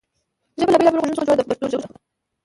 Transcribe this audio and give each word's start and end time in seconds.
ژبه 0.59 0.69
له 0.71 0.77
بېلابېلو 0.79 0.99
غږونو 1.03 1.17
څخه 1.17 1.25
جوړه 1.27 1.37
ده 1.37 1.43
په 1.45 1.49
پښتو 1.49 1.65
ژبه. 1.71 1.87